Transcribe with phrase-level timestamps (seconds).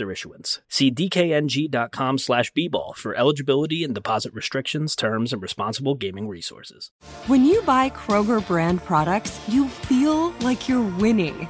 [0.00, 0.60] issuance.
[0.68, 6.90] See dkng.com slash bball for eligibility and deposit restrictions, terms, and responsible gaming resources.
[7.26, 11.48] When you buy Kroger brand products, you feel like you're winning.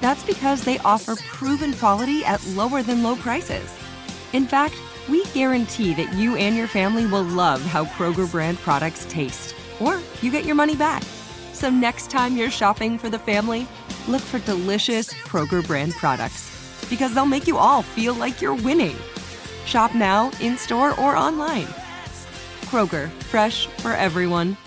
[0.00, 3.72] That's because they offer proven quality at lower than low prices.
[4.32, 4.74] In fact,
[5.08, 10.00] we guarantee that you and your family will love how Kroger brand products taste, or
[10.20, 11.02] you get your money back.
[11.52, 13.66] So next time you're shopping for the family,
[14.08, 16.61] look for delicious Kroger brand products
[16.92, 18.94] because they'll make you all feel like you're winning.
[19.64, 21.64] Shop now, in store, or online.
[22.68, 24.58] Kroger, fresh for everyone.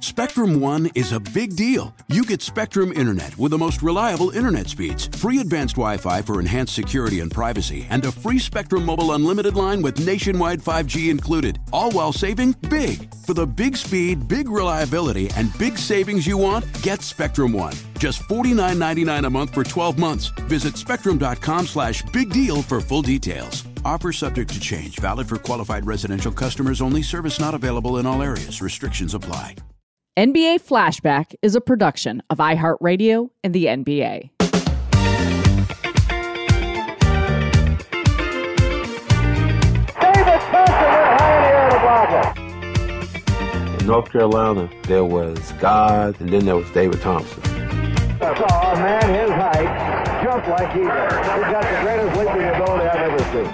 [0.00, 1.94] Spectrum One is a big deal.
[2.08, 6.38] You get Spectrum Internet with the most reliable internet speeds, free advanced Wi Fi for
[6.38, 11.60] enhanced security and privacy, and a free Spectrum Mobile Unlimited line with nationwide 5G included,
[11.72, 13.10] all while saving big.
[13.24, 17.74] For the big speed, big reliability, and big savings you want, get Spectrum One.
[17.98, 20.26] Just $49.99 a month for 12 months.
[20.48, 23.64] Visit spectrum.com slash big deal for full details.
[23.84, 28.22] Offer subject to change, valid for qualified residential customers only, service not available in all
[28.22, 28.60] areas.
[28.62, 29.56] Restrictions apply.
[30.16, 34.30] NBA Flashback is a production of iHeartRadio and the NBA.
[40.00, 42.36] David Thompson high in the air to block
[43.76, 43.80] it.
[43.80, 47.42] In North Carolina, there was God, and then there was David Thompson.
[48.24, 51.12] I saw a man his height jump like he does.
[51.12, 53.52] He's got the greatest leaping ability I've ever seen.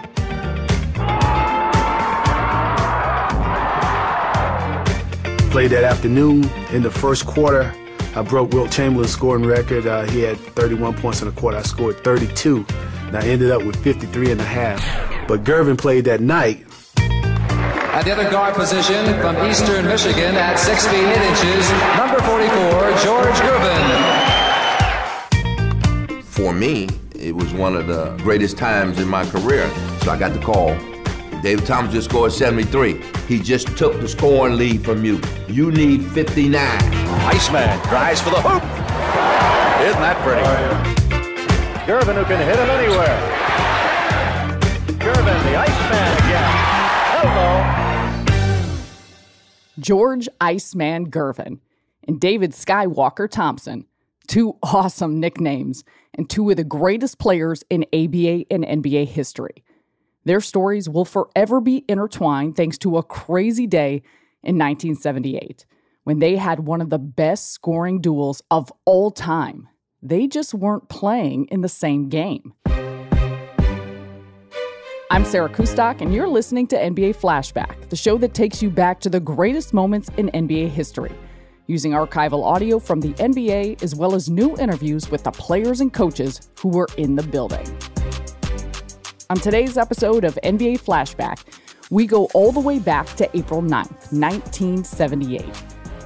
[5.51, 7.75] Played that afternoon in the first quarter.
[8.15, 9.89] I broke Wilt Chamberlain's scoring record.
[9.89, 11.57] Uh, he had 31 points in the quarter.
[11.57, 12.65] I scored 32.
[13.09, 14.81] And I ended up with 53 and a half.
[15.27, 16.65] But Gervin played that night.
[16.97, 22.49] At the other guard position from Eastern Michigan at 6 feet 8 inches, number 44,
[23.03, 24.20] George Gervin.
[26.51, 29.71] For me, it was one of the greatest times in my career.
[30.03, 30.75] So I got the call.
[31.43, 33.01] David Thomas just scored 73.
[33.29, 35.21] He just took the scoring lead from you.
[35.47, 36.57] You need 59.
[36.59, 38.65] Iceman drives for the hoop.
[39.87, 40.43] Isn't that pretty?
[41.87, 43.17] Gervin who can hit him anywhere.
[44.99, 46.51] Gervin, the Iceman again.
[47.15, 47.63] Hello.
[49.79, 51.61] George Iceman Gervin
[52.09, 53.87] and David Skywalker Thompson,
[54.31, 59.65] two awesome nicknames and two of the greatest players in ABA and NBA history.
[60.25, 64.03] Their stories will forever be intertwined thanks to a crazy day
[64.43, 65.67] in 1978
[66.05, 69.69] when they had one of the best scoring duels of all time.
[70.03, 72.55] They just weren't playing in the same game.
[75.13, 79.01] I'm Sarah Kustok, and you're listening to NBA Flashback, the show that takes you back
[79.01, 81.13] to the greatest moments in NBA history,
[81.71, 85.93] using archival audio from the NBA as well as new interviews with the players and
[85.93, 87.67] coaches who were in the building.
[89.31, 91.39] On today's episode of NBA Flashback,
[91.91, 95.43] we go all the way back to April 9th, 1978.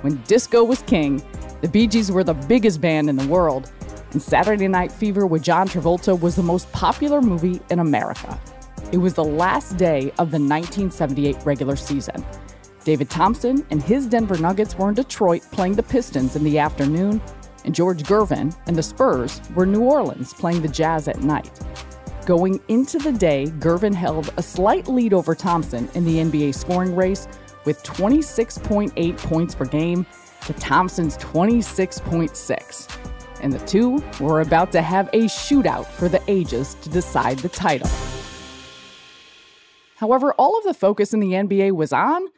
[0.02, 1.22] When disco was king,
[1.62, 3.72] the Bee Gees were the biggest band in the world,
[4.12, 8.38] and Saturday Night Fever with John Travolta was the most popular movie in America.
[8.92, 12.24] It was the last day of the 1978 regular season.
[12.84, 17.20] David Thompson and his Denver Nuggets were in Detroit playing the Pistons in the afternoon,
[17.64, 21.60] and George Gervin and the Spurs were in New Orleans playing the Jazz at night.
[22.26, 26.94] Going into the day, Gervin held a slight lead over Thompson in the NBA scoring
[26.94, 27.26] race
[27.64, 30.06] with 26.8 points per game
[30.42, 32.88] to Thompson's 26.6.
[33.40, 37.48] And the two were about to have a shootout for the ages to decide the
[37.48, 37.88] title.
[39.96, 42.28] However, all of the focus in the NBA was on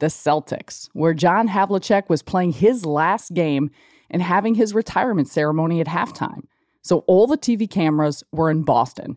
[0.00, 3.70] the Celtics, where John Havlicek was playing his last game
[4.10, 6.42] and having his retirement ceremony at halftime.
[6.82, 9.16] So all the TV cameras were in Boston.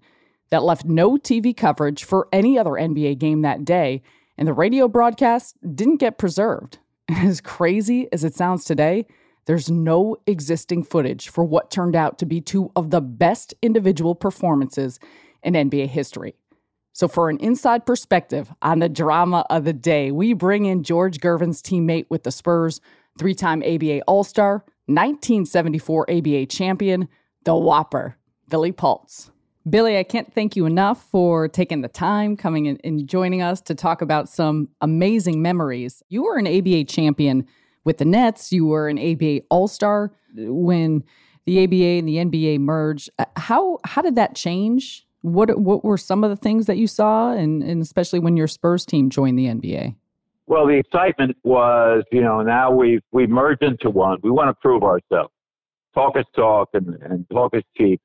[0.51, 4.03] That left no TV coverage for any other NBA game that day,
[4.37, 6.77] and the radio broadcast didn't get preserved.
[7.09, 9.07] As crazy as it sounds today,
[9.45, 14.15] there's no existing footage for what turned out to be two of the best individual
[14.15, 14.99] performances
[15.43, 16.35] in NBA history.
[16.93, 21.19] So, for an inside perspective on the drama of the day, we bring in George
[21.19, 22.79] Gervin's teammate with the Spurs,
[23.17, 27.09] three time ABA All Star, 1974 ABA champion,
[27.45, 28.17] the Whopper,
[28.47, 29.31] Billy Paultz.
[29.67, 33.61] Billy, I can't thank you enough for taking the time, coming in and joining us
[33.61, 36.03] to talk about some amazing memories.
[36.09, 37.47] You were an ABA champion
[37.85, 41.03] with the Nets, you were an ABA All Star when
[41.45, 43.09] the ABA and the NBA merged.
[43.17, 45.07] Uh, how, how did that change?
[45.23, 48.47] What, what were some of the things that you saw, and, and especially when your
[48.47, 49.95] Spurs team joined the NBA?
[50.47, 54.17] Well, the excitement was, you know, now we've we've merged into one.
[54.21, 55.31] We want to prove ourselves.
[55.93, 58.01] Talk is talk, and, and talk is cheap.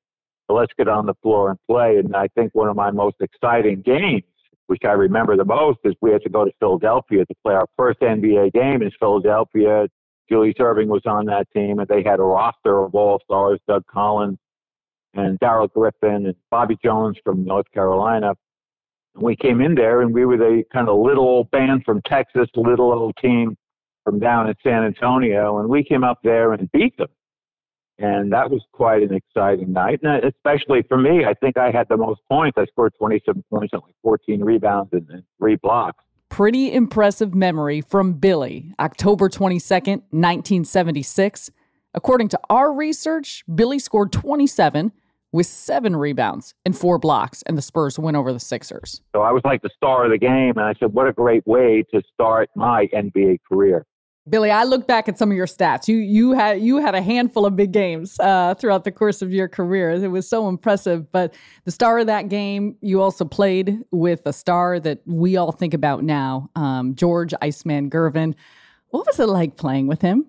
[0.47, 1.97] So let's get on the floor and play.
[1.97, 4.23] And I think one of my most exciting games,
[4.69, 7.67] which I remember the most, is we had to go to Philadelphia to play our
[7.77, 9.89] first NBA game in Philadelphia.
[10.29, 13.85] Julius Erving was on that team, and they had a roster of all stars: Doug
[13.87, 14.39] Collins
[15.15, 18.35] and Darrell Griffin and Bobby Jones from North Carolina
[19.21, 22.49] we came in there and we were the kind of little old band from Texas,
[22.55, 23.57] little old team
[24.05, 27.09] from down in San Antonio, and we came up there and beat them.
[27.99, 30.01] And that was quite an exciting night.
[30.03, 32.57] And especially for me, I think I had the most points.
[32.57, 36.05] I scored 27 points and like 14 rebounds and, and three blocks.
[36.29, 41.51] Pretty impressive memory from Billy, October 22nd, 1976.
[41.99, 44.93] According to our research, Billy scored 27
[45.33, 49.03] with seven rebounds and four blocks, and the Spurs win over the Sixers.
[49.13, 51.45] So I was like the star of the game, and I said, what a great
[51.45, 53.85] way to start my NBA career.
[54.29, 55.89] Billy, I look back at some of your stats.
[55.89, 59.33] You you had you had a handful of big games uh, throughout the course of
[59.33, 59.91] your career.
[59.91, 61.11] It was so impressive.
[61.11, 61.35] But
[61.65, 65.75] the star of that game, you also played with a star that we all think
[65.75, 68.35] about now, um, George Iceman Gervin.
[68.91, 70.27] What was it like playing with him?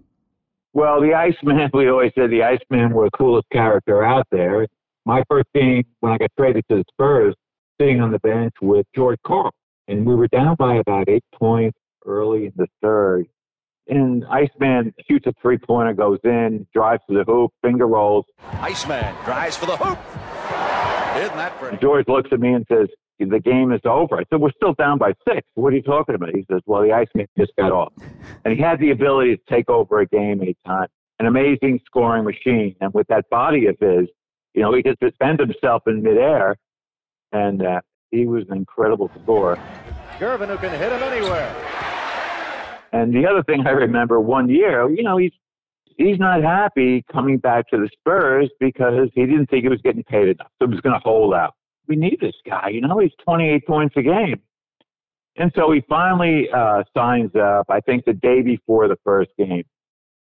[0.73, 4.67] Well, the Iceman, we always said the Iceman were the coolest character out there
[5.09, 7.35] my first game when I got traded to the Spurs,
[7.81, 9.51] sitting on the bench with George Karl.
[9.87, 13.25] And we were down by about eight points early in the third.
[13.87, 18.25] And Iceman shoots a three pointer, goes in, drives to the hoop, finger rolls.
[18.59, 19.97] Iceman drives for the hoop.
[21.23, 21.77] Isn't that pretty?
[21.77, 22.87] George looks at me and says,
[23.19, 24.17] The game is over.
[24.17, 25.47] I said, We're still down by six.
[25.55, 26.29] What are you talking about?
[26.29, 27.93] He says, Well, the ice Iceman just got off.
[28.45, 30.87] And he had the ability to take over a game anytime.
[31.19, 32.75] An amazing scoring machine.
[32.79, 34.07] And with that body of his,
[34.53, 36.55] you know, he could suspend himself in midair,
[37.31, 37.81] and uh,
[38.11, 39.57] he was an incredible scorer.
[40.17, 41.53] Gervin, who can hit him anywhere.
[42.91, 45.31] And the other thing I remember one year, you know, he's
[45.97, 50.03] he's not happy coming back to the Spurs because he didn't think he was getting
[50.03, 51.53] paid enough, so he was going to hold out.
[51.89, 54.39] We need this guy, you know, he's 28 points a game.
[55.35, 59.63] And so he finally uh, signs up, I think the day before the first game.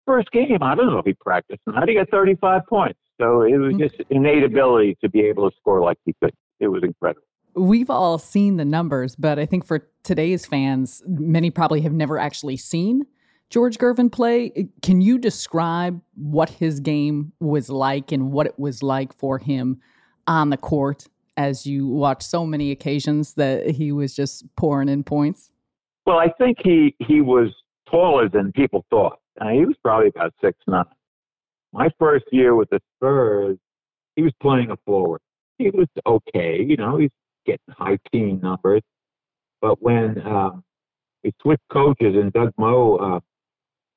[0.05, 1.87] First game, I don't know if he practiced or not.
[1.87, 2.99] He got 35 points.
[3.19, 3.83] So it was mm-hmm.
[3.83, 6.33] just innate ability to be able to score like he could.
[6.59, 7.21] It was incredible.
[7.53, 12.17] We've all seen the numbers, but I think for today's fans, many probably have never
[12.17, 13.05] actually seen
[13.49, 14.69] George Gervin play.
[14.81, 19.81] Can you describe what his game was like and what it was like for him
[20.25, 25.03] on the court as you watch so many occasions that he was just pouring in
[25.03, 25.49] points?
[26.05, 27.49] Well, I think he he was
[27.89, 29.19] taller than people thought.
[29.39, 30.85] Uh, he was probably about six nine
[31.73, 33.57] my first year with the Spurs,
[34.15, 35.21] he was playing a forward.
[35.57, 37.11] He was okay, you know, he's
[37.45, 38.81] getting high teen numbers.
[39.61, 40.63] But when um,
[41.23, 43.19] we switched coaches and Doug Moe uh,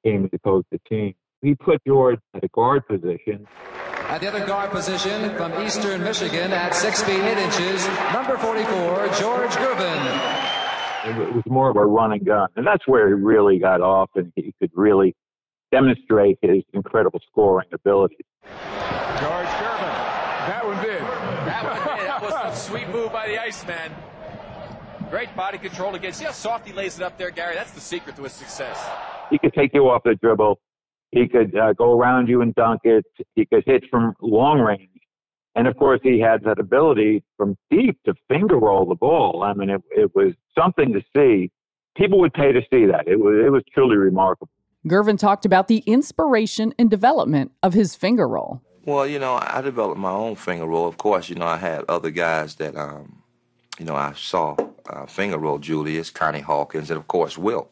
[0.05, 3.47] came to coach the team, he put George at a guard position.
[4.09, 9.09] At the other guard position from Eastern Michigan at six feet eight inches, number 44,
[9.19, 10.45] George Gervin.
[11.07, 12.49] It was more of a run and gun.
[12.57, 15.17] And that's where he really got off and he could really
[15.73, 18.19] demonstrate his incredible scoring ability.
[18.45, 19.95] George Gervin.
[20.47, 21.01] That one did.
[21.01, 22.07] That one did.
[22.07, 23.91] That was a sweet move by the Iceman.
[25.11, 26.13] Great body control again.
[26.13, 27.55] See how soft he lays it up there, Gary?
[27.55, 28.79] That's the secret to his success.
[29.31, 30.59] He could take you off the dribble.
[31.15, 33.05] He could uh, go around you and dunk it.
[33.37, 34.91] He could hit from long range.
[35.55, 39.45] And of course, he had that ability from deep to finger roll the ball.
[39.45, 41.53] I mean, it, it was something to see.
[41.97, 43.07] People would pay to see that.
[43.07, 44.51] It was, it was truly remarkable.
[44.89, 48.61] Gervin talked about the inspiration and development of his finger roll.
[48.85, 50.89] Well, you know, I developed my own finger roll.
[50.89, 53.23] Of course, you know, I had other guys that, um,
[53.79, 54.57] you know, I saw
[54.91, 57.71] uh, finger roll Julius, Connie Hawkins, and of course, Will.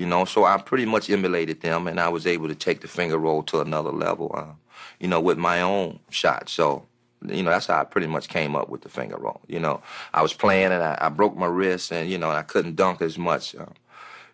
[0.00, 2.88] You know, so I pretty much emulated them, and I was able to take the
[2.88, 4.54] finger roll to another level, uh,
[4.98, 6.48] you know, with my own shot.
[6.48, 6.86] So,
[7.26, 9.42] you know, that's how I pretty much came up with the finger roll.
[9.46, 9.82] You know,
[10.14, 13.02] I was playing and I, I broke my wrist, and, you know, I couldn't dunk
[13.02, 13.54] as much.
[13.54, 13.66] Uh,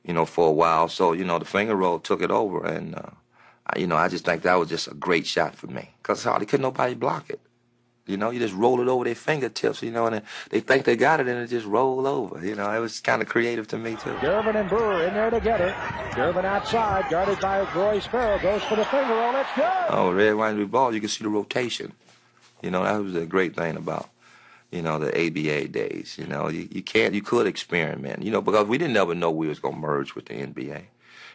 [0.04, 0.88] you know, for a while.
[0.88, 3.10] So, you know, the finger roll took it over and uh,
[3.76, 6.46] you know, I just think that was just a great shot for me because hardly
[6.46, 7.40] could nobody block it.
[8.06, 10.94] You know, you just roll it over their fingertips, you know, and they think they
[10.94, 12.44] got it and it just roll over.
[12.44, 14.14] You know, it was kind of creative to me, too.
[14.20, 15.74] Gervin and Brewer in there to get it.
[16.12, 19.32] Gervin outside, guarded by Rory Sparrow, goes for the finger roll.
[19.32, 19.86] Let's go.
[19.88, 21.92] Oh, red, white, and blue ball, you can see the rotation.
[22.62, 24.08] You know, that was a great thing about,
[24.70, 26.16] you know, the ABA days.
[26.16, 29.32] You know, you, you can't, you could experiment, you know, because we didn't ever know
[29.32, 30.84] we was going to merge with the NBA.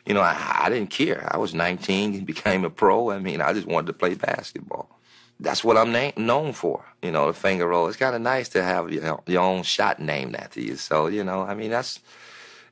[0.06, 1.28] You know, I, I didn't care.
[1.30, 3.12] I was 19 and became a pro.
[3.12, 5.01] I mean, I just wanted to play basketball
[5.42, 6.86] that's what I'm na- known for.
[7.02, 7.88] You know, the finger roll.
[7.88, 10.76] It's kind of nice to have your, your own shot named after you.
[10.76, 12.00] So you know, I mean, that's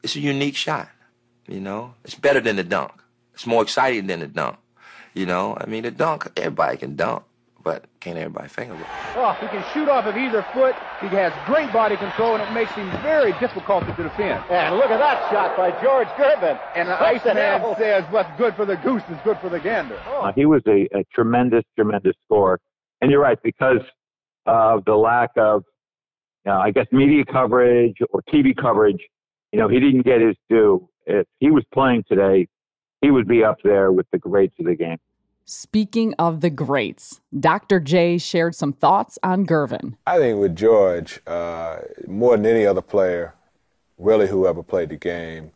[0.03, 0.89] it's a unique shot.
[1.47, 2.91] You know, it's better than the dunk.
[3.33, 4.57] It's more exciting than the dunk.
[5.13, 7.23] You know, I mean, the dunk everybody can dunk,
[7.63, 8.83] but can't everybody finger roll?
[9.15, 10.75] Oh, he can shoot off of either foot.
[11.01, 14.43] He has great body control, and it makes him very difficult to defend.
[14.49, 16.59] And look at that shot by George Gervin.
[16.75, 20.21] And the Iceman says, "What's good for the goose is good for the gander." Oh.
[20.21, 22.59] Uh, he was a, a, tremendous, tremendous scorer.
[23.01, 23.81] And you're right because
[24.45, 25.63] of the lack of,
[26.47, 29.01] uh, I guess, media coverage or TV coverage.
[29.51, 30.87] You know, he didn't get his due.
[31.05, 32.47] If he was playing today,
[33.01, 34.97] he would be up there with the greats of the game.
[35.51, 37.79] Speaking of the greats, Dr.
[37.79, 39.95] J shared some thoughts on Gervin.
[40.05, 43.33] I think with George, uh, more than any other player,
[43.97, 45.49] really whoever played the game,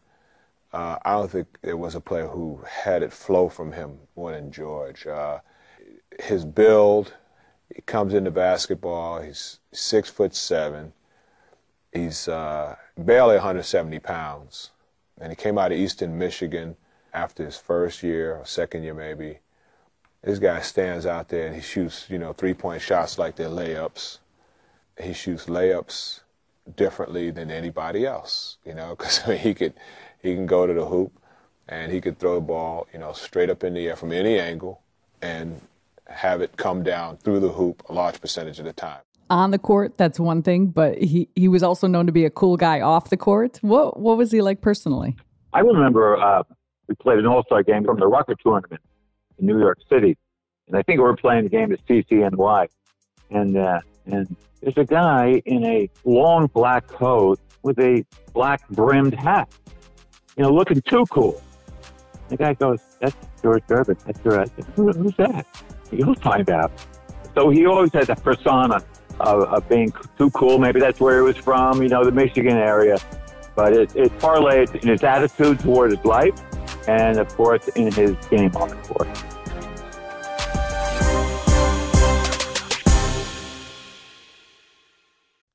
[0.72, 4.32] uh, I don't think there was a player who had it flow from him more
[4.32, 5.06] than George.
[5.06, 5.42] Uh,
[6.20, 7.14] his build,
[7.72, 10.92] he comes into basketball, he's six foot seven,
[11.92, 14.72] he's uh, barely 170 pounds,
[15.22, 16.78] and he came out of Eastern Michigan
[17.14, 19.38] after his first year or second year maybe
[20.24, 23.50] this guy stands out there and he shoots, you know, three point shots like they're
[23.50, 24.20] layups.
[25.02, 26.22] He shoots layups
[26.76, 29.74] differently than anybody else, you know, because I mean, he could
[30.22, 31.12] he can go to the hoop
[31.68, 34.40] and he could throw the ball, you know, straight up in the air from any
[34.40, 34.82] angle
[35.22, 35.60] and
[36.08, 39.02] have it come down through the hoop a large percentage of the time.
[39.30, 42.30] On the court, that's one thing, but he, he was also known to be a
[42.30, 43.58] cool guy off the court.
[43.62, 45.18] What what was he like personally?
[45.54, 46.44] I remember uh,
[46.88, 48.82] we played an All Star game from the Rucker tournament
[49.40, 50.18] in New York City,
[50.68, 52.68] and I think we were playing the game at CCNY,
[53.32, 59.14] and uh, and there's a guy in a long black coat with a black brimmed
[59.14, 59.50] hat,
[60.38, 61.42] you know, looking too cool.
[62.30, 63.98] The guy goes, "That's George Gervin.
[64.06, 64.50] That's George.
[64.76, 65.46] Who, who's that?
[65.92, 66.72] You'll find out.
[67.36, 68.84] So he always had that persona
[69.20, 70.58] of, of being too cool.
[70.58, 72.98] Maybe that's where he was from, you know, the Michigan area.
[73.56, 76.34] But it, it parlayed in his attitude toward his life
[76.88, 79.08] and, of course, in his game on the court.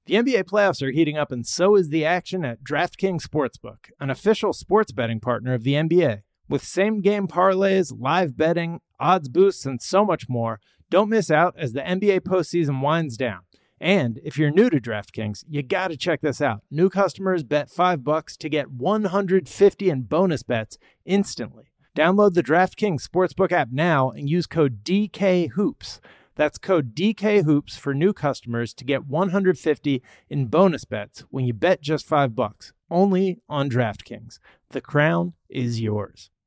[0.06, 4.08] The NBA playoffs are heating up, and so is the action at DraftKings Sportsbook, an
[4.08, 6.22] official sports betting partner of the NBA.
[6.48, 11.54] With same game parlays, live betting, odds boosts, and so much more, don't miss out
[11.58, 13.40] as the NBA postseason winds down.
[13.80, 16.62] And if you're new to DraftKings, you got to check this out.
[16.70, 21.72] New customers bet 5 bucks to get 150 in bonus bets instantly.
[21.96, 26.00] Download the DraftKings Sportsbook app now and use code DKHOOPS.
[26.34, 31.80] That's code DKHOOPS for new customers to get 150 in bonus bets when you bet
[31.80, 32.72] just 5 bucks.
[32.90, 34.38] Only on DraftKings.
[34.70, 36.30] The crown is yours.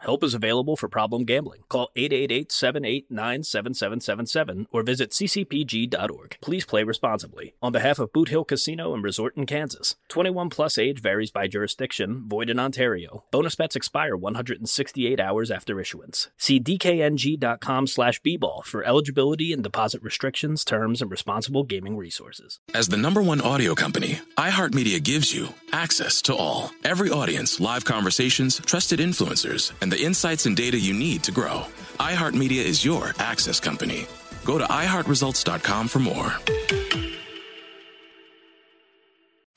[0.00, 1.62] help is available for problem gambling.
[1.68, 6.38] Call 888 789 7777 or visit ccpg.org.
[6.40, 7.54] Please play responsibly.
[7.62, 11.46] On behalf of Boot Hill Casino and Resort in Kansas, 21 plus age varies by
[11.46, 13.24] jurisdiction, void in Ontario.
[13.30, 16.28] Bonus bets expire 168 hours after issuance.
[16.36, 22.60] See DKNG com slash bball for eligibility and deposit restrictions, terms, and responsible gaming resources.
[22.74, 26.70] As the number one audio company, iHeartMedia gives you access to all.
[26.84, 31.66] Every audience, live conversations, trusted influencers, and the insights and data you need to grow.
[31.98, 34.06] iHeartMedia is your access company.
[34.44, 37.09] Go to iHeartResults.com for more.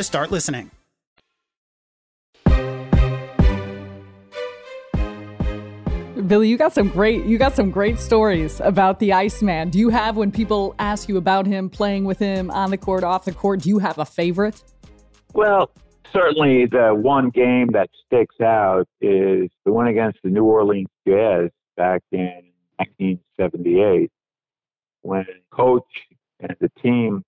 [0.00, 0.70] to start listening.
[6.26, 9.68] Billy, you got some great you got some great stories about the Iceman.
[9.68, 13.04] Do you have when people ask you about him, playing with him on the court,
[13.04, 14.62] off the court, do you have a favorite?
[15.34, 15.70] Well,
[16.12, 21.50] certainly the one game that sticks out is the one against the New Orleans Jazz
[21.76, 22.42] back in
[22.76, 24.10] 1978
[25.02, 25.84] when coach
[26.40, 27.24] and the team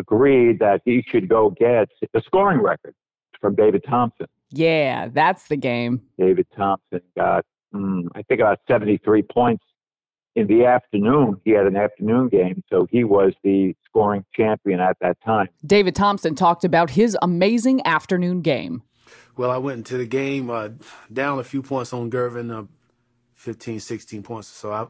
[0.00, 2.94] agreed that he should go get the scoring record
[3.40, 4.26] from David Thompson.
[4.50, 6.02] Yeah, that's the game.
[6.18, 9.64] David Thompson got, mm, I think, about 73 points
[10.34, 11.40] in the afternoon.
[11.44, 15.48] He had an afternoon game, so he was the scoring champion at that time.
[15.64, 18.82] David Thompson talked about his amazing afternoon game.
[19.36, 20.70] Well, I went into the game uh,
[21.12, 22.66] down a few points on Gervin, uh,
[23.34, 24.48] 15, 16 points.
[24.48, 24.86] So I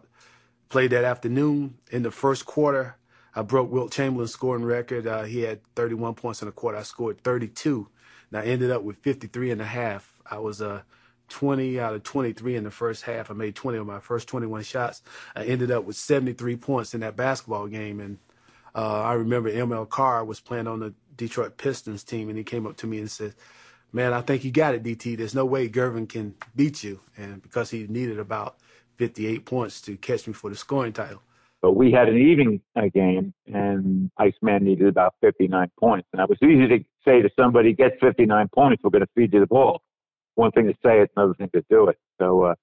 [0.68, 1.78] played that afternoon.
[1.90, 2.96] In the first quarter,
[3.34, 5.06] I broke Wilt Chamberlain's scoring record.
[5.06, 6.78] Uh, he had 31 points in a quarter.
[6.78, 7.88] I scored 32.
[8.30, 10.12] And I ended up with 53 and a half.
[10.28, 10.82] I was uh,
[11.28, 13.30] 20 out of 23 in the first half.
[13.30, 15.02] I made 20 of my first 21 shots.
[15.34, 18.00] I ended up with 73 points in that basketball game.
[18.00, 18.18] And
[18.74, 22.66] uh, I remember ML Carr was playing on the Detroit Pistons team, and he came
[22.66, 23.34] up to me and said,
[23.92, 25.16] Man, I think you got it, DT.
[25.16, 27.00] There's no way Gervin can beat you.
[27.16, 28.56] And because he needed about
[28.98, 31.22] 58 points to catch me for the scoring title.
[31.62, 36.08] But we had an evening uh, game, and Iceman needed about 59 points.
[36.12, 39.32] And it was easy to say to somebody, get 59 points, we're going to feed
[39.34, 39.82] you the ball.
[40.36, 41.98] One thing to say it, another thing to do it.
[42.18, 42.54] So, uh,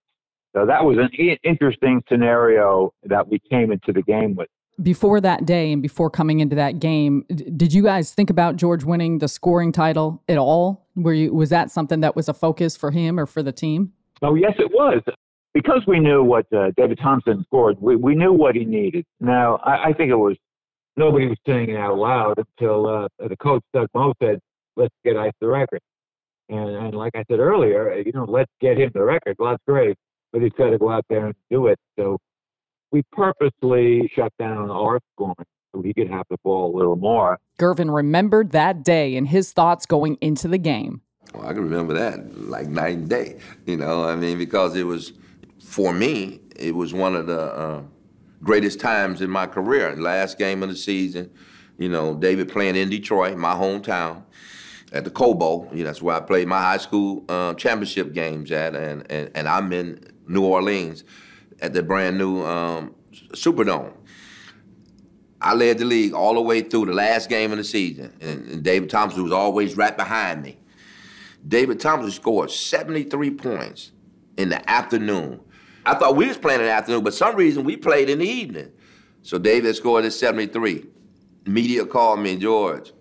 [0.56, 1.10] so that was an
[1.44, 4.48] interesting scenario that we came into the game with.
[4.82, 8.84] Before that day and before coming into that game, did you guys think about George
[8.84, 10.88] winning the scoring title at all?
[10.96, 13.94] Were you was that something that was a focus for him or for the team?
[14.22, 15.01] Oh yes, it was
[15.58, 19.06] because we knew what uh, David Thompson scored, we, we knew what he needed.
[19.20, 20.38] Now, I, I think it was
[20.96, 24.40] nobody was saying it out loud until uh, the coach Doug Moe said,
[24.76, 25.80] "Let's get Ice the record."
[26.50, 29.36] And, and like I said earlier, you know, let's get him the record.
[29.40, 29.98] Well, that's great,
[30.32, 31.80] but he's got to go out there and do it.
[31.98, 32.20] So
[32.92, 35.36] we purposely shut down our scoring
[35.74, 37.40] so he could have the ball a little more.
[37.60, 41.02] Gervin remembered that day and his thoughts going into the game.
[41.34, 43.39] Well, I can remember that like night and day.
[43.65, 45.13] You know, I mean, because it was
[45.67, 47.82] for me, it was one of the uh,
[48.41, 49.97] greatest times in my career.
[49.97, 51.30] Last game of the season,
[51.77, 54.23] you know, David playing in Detroit, my hometown,
[54.93, 55.69] at the Cobo.
[55.73, 59.30] You know, that's where I played my high school uh, championship games at, and, and,
[59.36, 61.03] and I'm in New Orleans
[61.60, 62.95] at the brand new um,
[63.34, 63.91] Superdome.
[65.41, 68.47] I led the league all the way through the last game of the season, and,
[68.47, 70.58] and David Thompson was always right behind me.
[71.45, 73.91] David Thompson scored 73 points
[74.38, 75.41] in the afternoon
[75.88, 78.28] I thought we was playing in the afternoon, but some reason we played in the
[78.28, 78.71] evening.
[79.21, 80.86] So David scored at 73.
[81.45, 82.91] Media called me, George.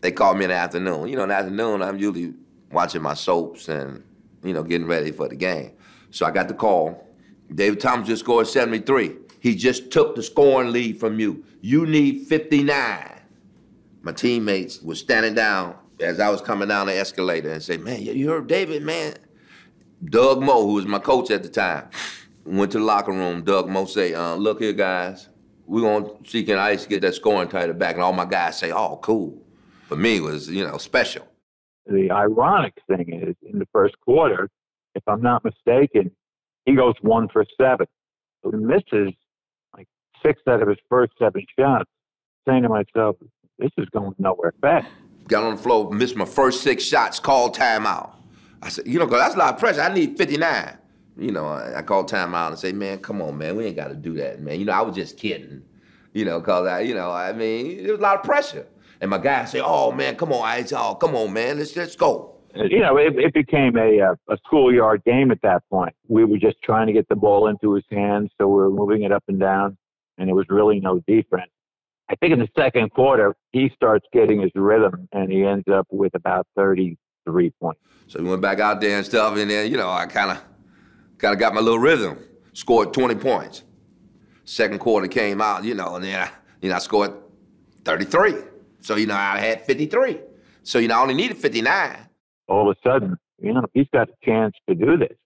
[0.00, 1.08] They called me in the afternoon.
[1.08, 2.34] You know, in the afternoon, I'm usually
[2.72, 4.02] watching my soaps and,
[4.42, 5.72] you know, getting ready for the game.
[6.10, 7.06] So I got the call.
[7.54, 9.14] David Thomas just scored 73.
[9.38, 11.44] He just took the scoring lead from you.
[11.60, 13.20] You need 59.
[14.02, 18.02] My teammates were standing down as I was coming down the escalator and say, man,
[18.02, 19.14] you heard David, man.
[20.04, 21.88] Doug Moe, who was my coach at the time,
[22.44, 23.42] went to the locker room.
[23.42, 25.28] Doug Moe say, uh, "Look here, guys,
[25.66, 28.72] we're gonna see can Ice get that scoring title back." And all my guys say,
[28.72, 29.42] "Oh, cool."
[29.88, 31.26] For me, it was you know special.
[31.86, 34.50] The ironic thing is, in the first quarter,
[34.94, 36.10] if I'm not mistaken,
[36.64, 37.86] he goes one for seven.
[38.42, 39.14] So he misses
[39.76, 39.86] like
[40.22, 41.90] six out of his first seven shots.
[42.46, 43.16] Saying to myself,
[43.58, 44.88] "This is going nowhere fast."
[45.26, 48.12] Got on the floor, missed my first six shots, called timeout.
[48.62, 49.80] I said, you know, cause that's a lot of pressure.
[49.80, 50.78] I need 59.
[51.18, 53.88] You know, I, I called timeout and say, man, come on, man, we ain't got
[53.88, 54.58] to do that, man.
[54.58, 55.62] You know, I was just kidding.
[56.12, 58.66] You know, cause I, you know, I mean, there was a lot of pressure.
[59.00, 61.96] And my guy say, oh man, come on, Ice, oh come on, man, let's let's
[61.96, 62.36] go.
[62.54, 65.94] You know, it, it became a uh, a schoolyard game at that point.
[66.08, 69.02] We were just trying to get the ball into his hands, so we were moving
[69.02, 69.76] it up and down,
[70.16, 71.50] and there was really no defense.
[72.08, 75.86] I think in the second quarter, he starts getting his rhythm, and he ends up
[75.90, 77.80] with about 30 three points.
[78.06, 80.42] So we went back out there and stuff, and then you know I kind of
[81.18, 82.18] kind of got my little rhythm.
[82.52, 83.64] Scored 20 points.
[84.44, 86.30] Second quarter came out, you know, and then I,
[86.62, 87.12] you know I scored
[87.84, 88.34] 33.
[88.80, 90.20] So you know I had 53.
[90.62, 91.98] So you know I only needed 59.
[92.48, 95.16] All of a sudden, you know he's got a chance to do this.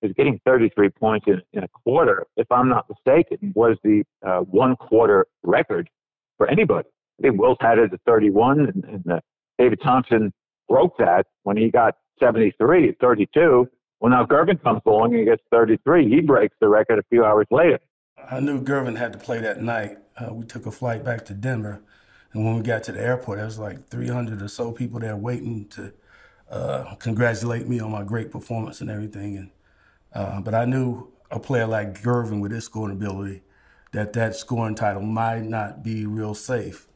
[0.00, 4.40] He's getting 33 points in, in a quarter, if I'm not mistaken, was the uh,
[4.40, 5.88] one quarter record
[6.36, 6.88] for anybody.
[7.20, 9.20] I think Wilt had it at 31, and, and uh,
[9.58, 10.32] David Thompson
[10.72, 13.68] broke that when he got 73, 32.
[14.00, 16.08] Well, now Gervin comes along and he gets 33.
[16.08, 17.78] He breaks the record a few hours later.
[18.30, 19.98] I knew Gervin had to play that night.
[20.16, 21.82] Uh, we took a flight back to Denver.
[22.32, 25.14] And when we got to the airport, there was like 300 or so people there
[25.14, 25.92] waiting to
[26.50, 29.36] uh, congratulate me on my great performance and everything.
[29.36, 29.50] And
[30.14, 33.42] uh, but I knew a player like Gervin with his scoring ability,
[33.92, 36.88] that that scoring title might not be real safe.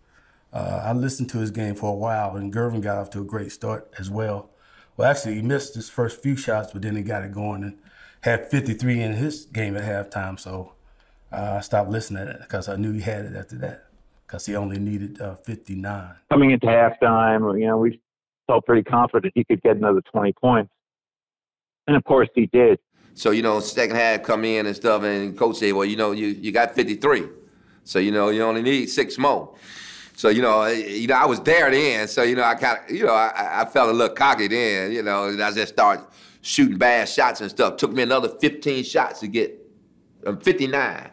[0.52, 3.24] Uh, I listened to his game for a while, and Gervin got off to a
[3.24, 4.50] great start as well.
[4.96, 7.78] Well, actually, he missed his first few shots, but then he got it going and
[8.22, 10.38] had 53 in his game at halftime.
[10.38, 10.72] So
[11.32, 13.86] uh, I stopped listening because I knew he had it after that
[14.26, 16.14] because he only needed uh, 59.
[16.30, 18.00] Coming into halftime, you know, we
[18.46, 20.70] felt pretty confident he could get another 20 points.
[21.86, 22.78] And of course, he did.
[23.14, 26.12] So, you know, second half come in and stuff, and coach said, well, you know,
[26.12, 27.24] you, you got 53.
[27.84, 29.54] So, you know, you only need six more.
[30.16, 32.08] So, you know, you know, I was there then.
[32.08, 34.90] So, you know, I kind of, you know, I, I felt a little cocky then,
[34.90, 36.06] you know, and I just started
[36.40, 37.76] shooting bad shots and stuff.
[37.76, 39.54] Took me another 15 shots to get
[40.24, 41.10] um, 59.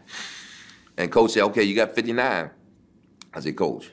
[0.97, 2.49] And coach said, okay, you got 59.
[3.33, 3.91] I said, coach,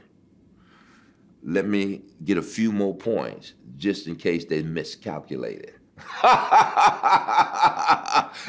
[1.42, 5.75] let me get a few more points just in case they miscalculated.
[6.23, 6.31] and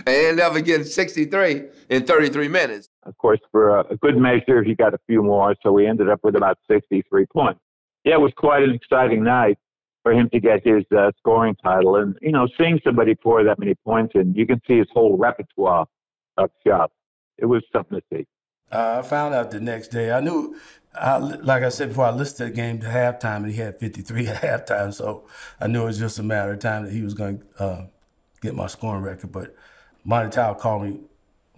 [0.08, 2.91] ended up getting 63 in 33 minutes.
[3.04, 6.10] Of course, for a, a good measure, he got a few more, so we ended
[6.10, 7.60] up with about 63 points.
[8.04, 9.58] Yeah, it was quite an exciting night
[10.04, 11.96] for him to get his uh, scoring title.
[11.96, 15.18] And, you know, seeing somebody pour that many points in, you can see his whole
[15.18, 15.86] repertoire
[16.38, 16.94] of shots.
[17.38, 18.26] It was something to see.
[18.72, 20.12] Uh, I found out the next day.
[20.12, 20.56] I knew,
[20.96, 24.28] I, like I said before, I listed the game to halftime, and he had 53
[24.30, 24.94] at halftime.
[24.94, 25.28] So
[25.60, 27.86] I knew it was just a matter of time that he was going to uh,
[28.42, 29.32] get my scoring record.
[29.32, 29.56] But
[30.04, 31.00] Monte Towe called me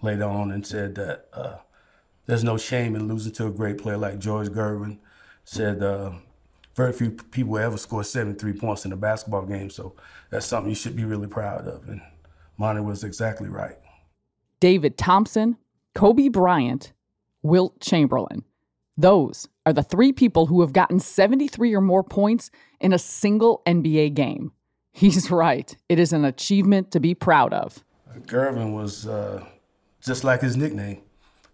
[0.04, 1.56] later on and said that uh,
[2.26, 5.00] there's no shame in losing to a great player like George Gervin.
[5.46, 6.12] Said uh,
[6.76, 9.94] very few people ever score 73 points in a basketball game, so
[10.30, 11.88] that's something you should be really proud of.
[11.88, 12.02] And
[12.58, 13.78] Monte was exactly right.
[14.60, 15.58] David Thompson,
[15.96, 16.94] Kobe Bryant,
[17.42, 18.44] Wilt Chamberlain.
[18.96, 23.62] Those are the three people who have gotten 73 or more points in a single
[23.66, 24.52] NBA game.
[24.94, 25.76] He's right.
[25.90, 27.84] It is an achievement to be proud of.
[28.28, 29.44] Gervin was uh,
[30.04, 31.02] just like his nickname.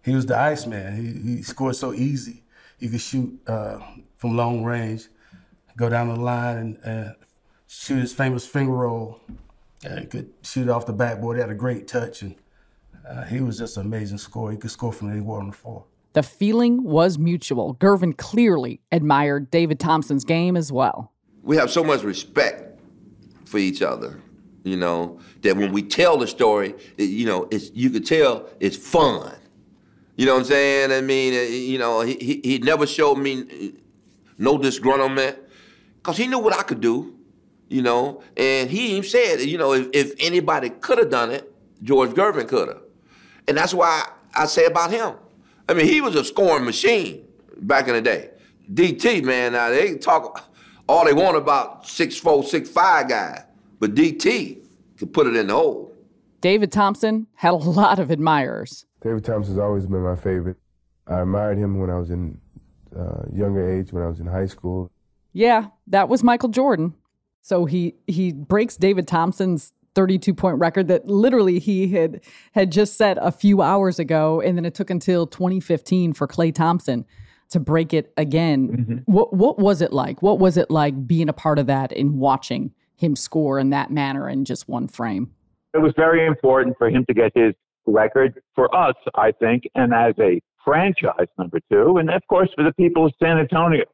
[0.04, 0.96] He was the Iceman.
[0.96, 2.42] He, he scored so easy.
[2.78, 3.78] He could shoot uh,
[4.16, 5.08] from long range,
[5.76, 7.12] go down the line and uh,
[7.66, 9.20] shoot his famous finger roll.
[9.98, 11.36] he could shoot off the backboard.
[11.36, 12.34] He had a great touch, and
[13.08, 14.52] uh, he was just an amazing scorer.
[14.52, 15.84] He could score from anywhere on the floor.
[16.12, 17.74] The feeling was mutual.
[17.74, 21.12] Gervin clearly admired David Thompson's game as well.
[21.42, 22.80] We have so much respect
[23.44, 24.20] for each other,
[24.62, 28.48] you know, that when we tell the story, it, you know, it's you could tell
[28.60, 29.34] it's fun.
[30.16, 30.92] You know what I'm saying?
[30.92, 33.72] I mean, you know, he, he, he never showed me
[34.36, 35.38] no disgruntlement
[35.96, 37.14] because he knew what I could do,
[37.68, 41.50] you know, and he even said, you know, if, if anybody could have done it,
[41.82, 42.82] George Gervin could have.
[43.48, 45.14] And that's why I say about him.
[45.68, 47.26] I mean, he was a scoring machine
[47.58, 48.30] back in the day.
[48.72, 50.50] DT, man, now they talk
[50.88, 53.42] all they want about six four, six five guys,
[53.80, 54.58] but DT
[54.98, 55.92] could put it in the hole.
[56.40, 58.86] David Thompson had a lot of admirers.
[59.02, 60.56] David Thompson's always been my favorite.
[61.06, 62.38] I admired him when I was in
[62.96, 64.90] uh, younger age, when I was in high school.
[65.32, 66.94] Yeah, that was Michael Jordan.
[67.42, 72.20] So he he breaks David Thompson's 32 point record that literally he had
[72.52, 76.54] had just set a few hours ago and then it took until 2015 for Klay
[76.54, 77.04] Thompson
[77.50, 78.68] to break it again.
[78.68, 79.12] Mm-hmm.
[79.12, 80.22] What what was it like?
[80.22, 83.90] What was it like being a part of that and watching him score in that
[83.90, 85.30] manner in just one frame?
[85.72, 87.54] It was very important for him to get his
[87.86, 92.62] record for us, I think, and as a franchise number two, and of course for
[92.62, 93.84] the people of San Antonio.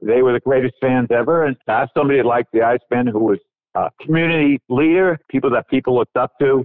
[0.00, 3.38] They were the greatest fans ever, and to have somebody like the Iceman who was
[3.74, 6.64] a community leader, people that people looked up to,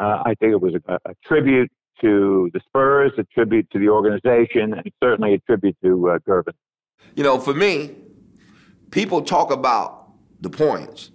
[0.00, 3.88] uh, I think it was a, a, tribute to the Spurs, a tribute to the
[3.88, 6.54] organization, and certainly a tribute to uh, Gervin.
[7.16, 7.96] You know, for me,
[8.92, 11.10] people talk about the points.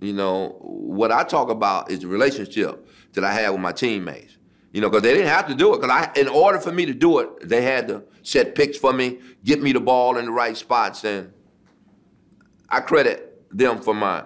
[0.00, 4.36] You know, what I talk about is the relationship that I had with my teammates.
[4.72, 5.80] You know, because they didn't have to do it.
[5.80, 8.92] Because I, in order for me to do it, they had to set picks for
[8.92, 11.32] me, get me the ball in the right spots, and
[12.68, 14.24] I credit them for my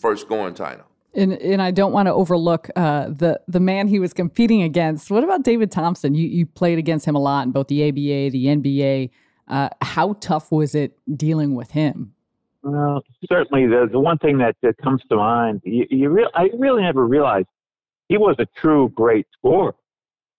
[0.00, 0.86] first scoring title.
[1.12, 5.10] And and I don't want to overlook uh, the the man he was competing against.
[5.10, 6.14] What about David Thompson?
[6.14, 9.10] You you played against him a lot in both the ABA, the NBA.
[9.48, 12.14] Uh, how tough was it dealing with him?
[12.62, 16.50] Well, certainly the the one thing that, that comes to mind, you, you re- I
[16.58, 17.48] really never realized
[18.08, 19.74] he was a true great scorer.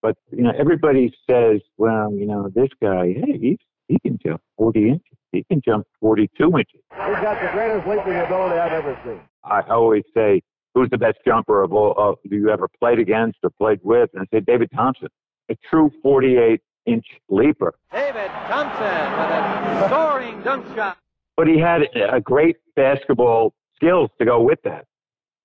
[0.02, 3.58] But you know, everybody says, well, you know, this guy, hey, he
[3.88, 5.18] he can jump 40 inches.
[5.32, 6.82] He can jump 42 inches.
[6.92, 9.20] He's got the greatest leaping ability I've ever seen.
[9.44, 10.42] I always say,
[10.74, 14.10] who's the best jumper of all of you ever played against or played with?
[14.14, 15.08] And I say David Thompson,
[15.50, 17.74] a true 48 inch leaper.
[17.92, 20.98] David Thompson with a soaring dunk shot.
[21.42, 24.86] But he had a great basketball skills to go with that.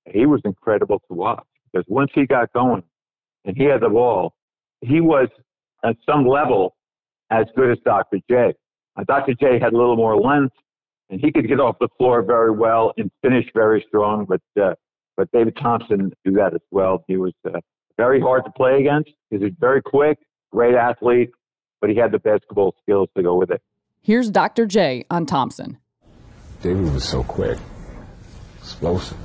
[0.04, 2.82] He was incredible to watch because once he got going,
[3.46, 4.34] and he had the ball,
[4.82, 5.28] he was
[5.86, 6.76] at some level
[7.30, 8.18] as good as Dr.
[8.28, 8.52] J.
[9.06, 9.32] Dr.
[9.40, 10.54] J had a little more length,
[11.08, 14.26] and he could get off the floor very well and finish very strong.
[14.28, 14.74] But uh,
[15.16, 17.06] but David Thompson do that as well.
[17.08, 17.58] He was uh,
[17.96, 19.12] very hard to play against.
[19.30, 20.18] He was very quick,
[20.52, 21.30] great athlete,
[21.80, 23.62] but he had the basketball skills to go with it.
[24.02, 24.66] Here's Dr.
[24.66, 25.78] J on Thompson.
[26.66, 27.58] David was so quick,
[28.58, 29.16] explosive,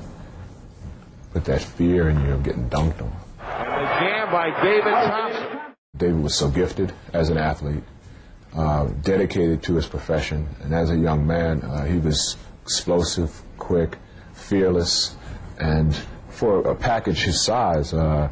[1.33, 3.11] with that fear in you of getting dunked on.
[3.39, 5.59] And the jam by David Thompson.
[5.97, 7.81] David was so gifted as an athlete,
[8.53, 13.97] uh, dedicated to his profession, and as a young man, uh, he was explosive, quick,
[14.35, 15.15] fearless,
[15.57, 15.97] and
[16.29, 18.29] for a package his size, uh,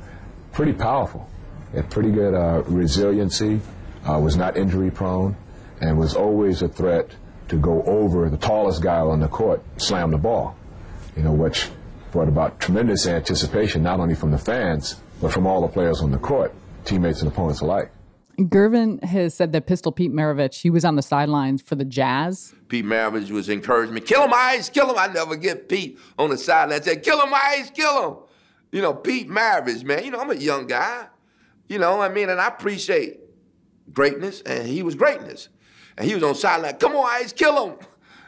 [0.52, 1.28] pretty powerful.
[1.74, 3.60] Had pretty good uh, resiliency,
[4.08, 5.36] uh, was not injury prone,
[5.82, 7.16] and was always a threat
[7.50, 10.56] to go over the tallest guy on the court, slam the ball.
[11.16, 11.70] You know, which
[12.12, 16.12] brought about tremendous anticipation, not only from the fans, but from all the players on
[16.12, 16.54] the court,
[16.86, 17.92] teammates and opponents alike.
[18.38, 22.54] Gervin has said that Pistol Pete Maravich, he was on the sidelines for the Jazz.
[22.70, 24.98] Pete Maravich was encouraging me, kill him, Ice, kill him.
[24.98, 28.18] I never get Pete on the sideline said, kill him, Ice, kill him.
[28.72, 31.08] You know, Pete Maravich, man, you know, I'm a young guy.
[31.68, 33.20] You know, I mean, and I appreciate
[33.92, 35.50] greatness, and he was greatness.
[36.00, 37.76] And he was on sideline, come on, Ice, kill him.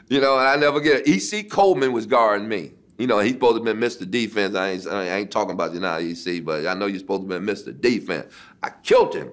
[0.08, 1.08] You know, and I never get it.
[1.08, 1.44] E.C.
[1.44, 2.72] Coleman was guarding me.
[2.98, 4.08] You know, he's supposed to have been Mr.
[4.08, 4.54] Defense.
[4.54, 7.32] I ain't, I ain't talking about you now, EC, but I know you're supposed to
[7.32, 7.80] have been Mr.
[7.80, 8.30] Defense.
[8.62, 9.30] I killed him.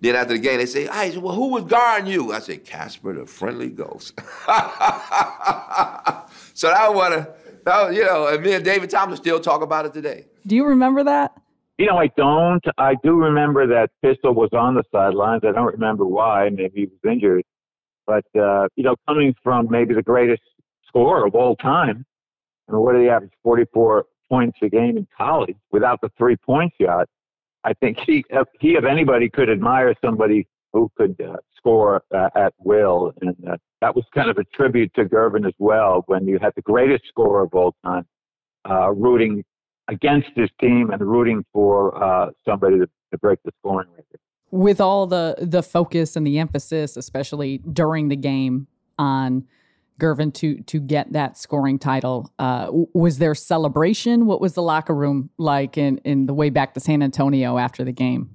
[0.00, 3.12] Then after the game, they say, "Hey, well, who was guarding you?" I said, "Casper,
[3.12, 4.24] the friendly ghost." so
[6.68, 7.26] that was,
[7.64, 10.26] that was, you know, and me and David Thompson still talk about it today.
[10.44, 11.40] Do you remember that?
[11.78, 12.64] You know, I don't.
[12.78, 15.42] I do remember that Pistol was on the sidelines.
[15.44, 16.48] I don't remember why.
[16.50, 17.44] Maybe he was injured.
[18.06, 20.42] But, uh, you know, coming from maybe the greatest
[20.86, 22.04] scorer of all time,
[22.68, 23.32] I mean, what did he average?
[23.42, 27.08] 44 points a game in college without the three point shot.
[27.64, 28.24] I think he,
[28.60, 33.12] he if anybody, could admire somebody who could uh, score uh, at will.
[33.20, 36.52] And uh, that was kind of a tribute to Gervin as well when you had
[36.56, 38.06] the greatest scorer of all time
[38.68, 39.44] uh, rooting
[39.92, 44.18] against his team and rooting for uh, somebody to, to break the scoring record.
[44.50, 48.66] With all the, the focus and the emphasis, especially during the game,
[48.98, 49.44] on
[50.00, 52.30] Gervin to to get that scoring title.
[52.38, 54.26] Uh, was there celebration?
[54.26, 57.84] What was the locker room like in, in the way back to San Antonio after
[57.84, 58.30] the game?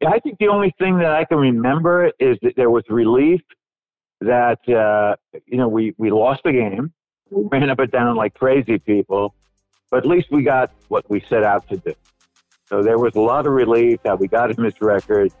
[0.00, 3.40] Yeah, I think the only thing that I can remember is that there was relief
[4.20, 5.16] that uh,
[5.46, 6.92] you know we we lost the game,
[7.30, 9.34] we ran up and down like crazy people,
[9.90, 11.94] but at least we got what we set out to do.
[12.66, 15.32] So there was a lot of relief that we got him his record,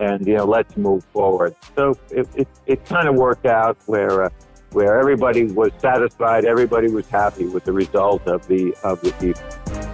[0.00, 1.54] and you know let's move forward.
[1.76, 4.24] So it it, it kind of worked out where.
[4.24, 4.30] Uh,
[4.74, 9.84] where everybody was satisfied, everybody was happy with the result of the of the evening.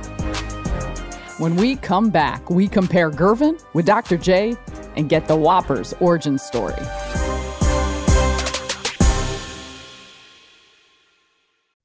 [1.38, 4.16] When we come back, we compare Gervin with Dr.
[4.16, 4.56] J
[4.96, 6.74] and get the Whoppers origin story.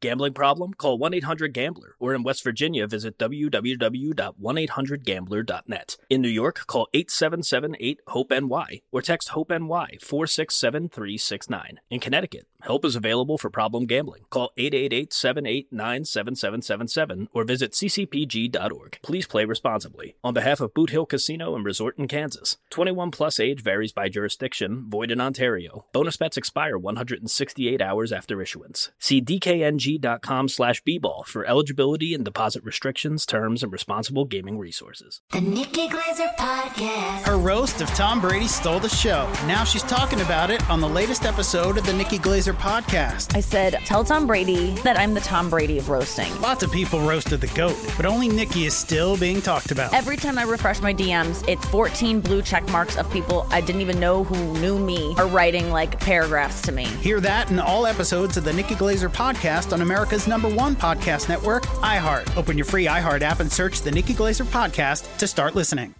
[0.00, 0.74] Gambling problem?
[0.74, 1.96] Call 1 800 Gambler.
[1.98, 5.96] Or in West Virginia, visit www.1800Gambler.net.
[6.10, 11.80] In New York, call 877 8 HOPE NY or text HOPE NY 467 369.
[11.88, 14.24] In Connecticut, help is available for problem gambling.
[14.28, 18.98] Call 888 789 7777 or visit ccpg.org.
[19.02, 20.16] Please play responsibly.
[20.22, 24.10] On behalf of Boot Hill Casino and Resort in Kansas, 21 plus age varies by
[24.10, 25.86] jurisdiction, void in Ontario.
[25.92, 28.90] Bonus bets expire 168 hours after issuance.
[28.98, 29.86] See DKNG
[30.22, 35.20] com slash bball for eligibility and deposit restrictions, terms, and responsible gaming resources.
[35.32, 37.22] The Nikki Glazer Podcast.
[37.26, 39.30] Her roast of Tom Brady stole the show.
[39.46, 43.34] Now she's talking about it on the latest episode of the Nikki Glazer Podcast.
[43.34, 46.32] I said, tell Tom Brady that I'm the Tom Brady of roasting.
[46.40, 49.94] Lots of people roasted the GOAT, but only Nikki is still being talked about.
[49.94, 53.80] Every time I refresh my DMs, it's 14 blue check marks of people I didn't
[53.80, 56.84] even know who knew me are writing like paragraphs to me.
[56.84, 61.28] Hear that in all episodes of the Nikki Glazer Podcast on America's number one podcast
[61.28, 62.34] network, iHeart.
[62.38, 65.94] Open your free iHeart app and search the Nikki Glazer podcast to start listening.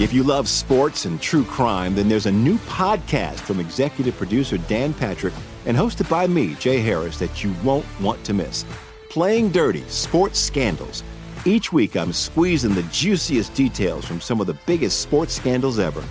[0.00, 4.58] If you love sports and true crime, then there's a new podcast from executive producer
[4.58, 5.34] Dan Patrick
[5.66, 8.64] and hosted by me, Jay Harris, that you won't want to miss.
[9.08, 11.04] Playing Dirty Sports Scandals.
[11.44, 16.02] Each week, I'm squeezing the juiciest details from some of the biggest sports scandals ever.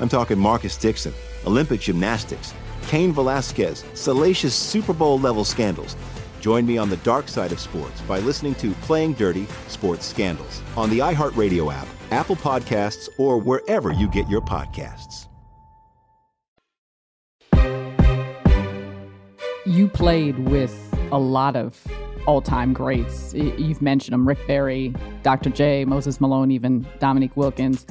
[0.00, 1.14] I'm talking Marcus Dixon,
[1.46, 2.52] Olympic gymnastics,
[2.88, 5.96] Cain Velasquez, salacious Super Bowl level scandals.
[6.40, 10.60] Join me on the dark side of sports by listening to Playing Dirty Sports Scandals
[10.76, 15.28] on the iHeartRadio app, Apple Podcasts, or wherever you get your podcasts.
[19.64, 20.76] You played with
[21.12, 21.80] a lot of
[22.26, 23.32] all-time greats.
[23.32, 24.92] You've mentioned them: Rick Barry,
[25.22, 25.50] Dr.
[25.50, 27.86] J, Moses Malone, even Dominique Wilkins.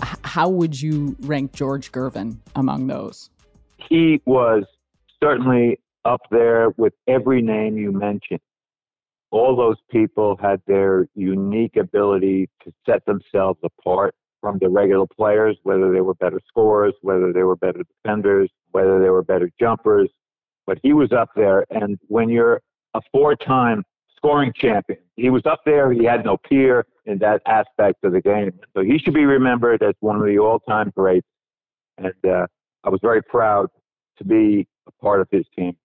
[0.00, 3.30] How would you rank George Gervin among those?
[3.88, 4.64] He was
[5.22, 8.40] certainly up there with every name you mentioned.
[9.30, 15.58] All those people had their unique ability to set themselves apart from the regular players,
[15.64, 20.08] whether they were better scorers, whether they were better defenders, whether they were better jumpers.
[20.66, 21.66] But he was up there.
[21.70, 22.60] And when you're
[22.94, 23.82] a four time
[24.16, 25.92] scoring champion, he was up there.
[25.92, 28.52] He had no peer in that aspect of the game.
[28.76, 31.26] So he should be remembered as one of the all time greats.
[31.98, 32.46] And uh,
[32.86, 33.68] I was very proud
[34.18, 35.76] to be a part of his team.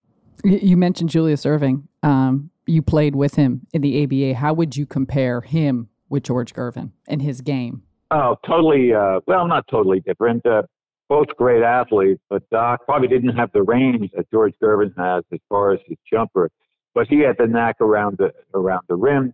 [0.43, 1.87] You mentioned Julius Erving.
[2.03, 4.39] Um, you played with him in the ABA.
[4.39, 7.83] How would you compare him with George Gervin and his game?
[8.11, 8.93] Oh, totally.
[8.93, 10.45] Uh, well, not totally different.
[10.45, 10.63] Uh,
[11.09, 15.39] both great athletes, but Doc probably didn't have the range that George Gervin has as
[15.49, 16.49] far as his jumper.
[16.93, 19.33] But he had the knack around the around the rim.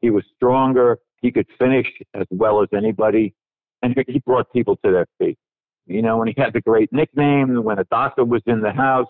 [0.00, 0.98] He was stronger.
[1.20, 3.34] He could finish as well as anybody,
[3.82, 5.38] and he brought people to their feet.
[5.88, 9.08] You know, when he had the great nickname, when a doctor was in the house,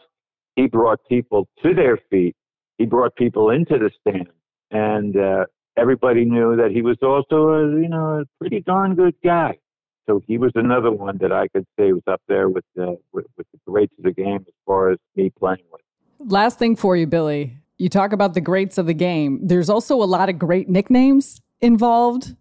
[0.55, 2.37] he brought people to their feet.
[2.79, 4.29] He brought people into the stand,
[4.71, 9.14] and uh, everybody knew that he was also a you know a pretty darn good
[9.25, 9.59] guy.
[10.07, 13.27] So he was another one that I could say was up there with the with,
[13.37, 15.83] with the greats of the game as far as me playing with.
[16.21, 17.57] Last thing for you, Billy.
[17.77, 19.41] You talk about the greats of the game.
[19.43, 22.35] There's also a lot of great nicknames involved.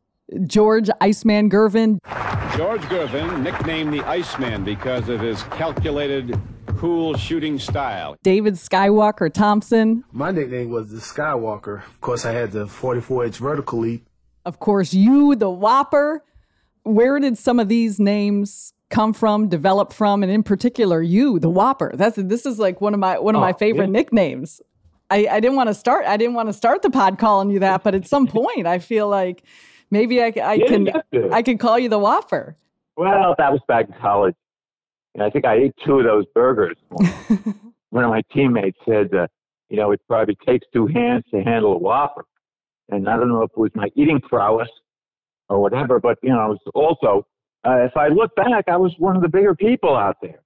[0.46, 2.00] George Iceman Gervin,
[2.58, 6.36] George Gervin, nicknamed the Iceman because of his calculated,
[6.78, 8.16] cool shooting style.
[8.24, 11.84] David Skywalker Thompson, My nickname was the Skywalker.
[11.86, 14.08] Of course, I had the 44 inch vertical leap.
[14.46, 16.24] of course, you, the Whopper.
[16.82, 21.50] Where did some of these names come from, develop from, and in particular, you, the
[21.50, 21.92] Whopper?
[21.94, 23.92] That's this is like one of my one of my Oh, favorite yeah.
[23.92, 24.62] nicknames.
[25.12, 26.06] I, I didn't want to start.
[26.08, 28.80] I didn't want to start the pod calling you that, but at some point, I
[28.80, 29.44] feel like
[29.92, 31.30] maybe I, I Yeah, can you have to.
[31.32, 32.56] I can call you the Whopper.
[32.96, 34.36] Well, that was back in college.
[35.14, 36.78] And I think I ate two of those burgers.
[37.90, 39.28] One of my teammates said, uh,
[39.70, 42.26] you know, it probably takes two hands to handle a Whopper.
[42.90, 44.70] And I don't know if it was my eating prowess
[45.50, 47.26] or whatever, but, you know, I was also,
[47.66, 50.40] uh, if I look back, I was one of the bigger people out there.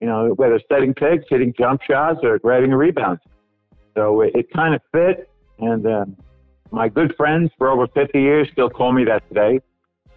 [0.00, 3.22] You know, whether setting picks, hitting jump shots, or grabbing rebounds.
[3.96, 5.30] So it, it kind of fit.
[5.58, 6.16] And um,
[6.74, 9.60] my good friends for over 50 years still call me that today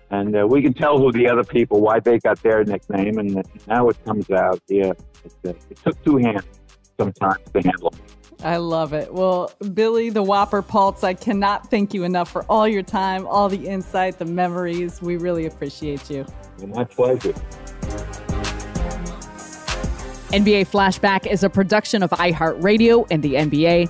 [0.10, 3.43] and uh, we can tell who the other people why they got their nickname, and
[3.67, 4.62] now it comes out.
[4.67, 4.93] Yeah,
[5.26, 6.46] it, uh, it took two hands
[6.98, 7.93] sometimes to handle.
[8.43, 9.13] I love it.
[9.13, 13.50] Well, Billy the Whopper Paultz, I cannot thank you enough for all your time, all
[13.50, 15.02] the insight, the memories.
[15.02, 16.26] We really appreciate you.
[16.65, 17.34] My pleasure.
[20.30, 23.89] NBA Flashback is a production of iHeartRadio and the NBA.